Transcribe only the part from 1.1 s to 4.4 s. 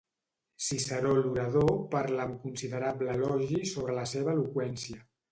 l’orador parla amb considerable elogi sobre la seva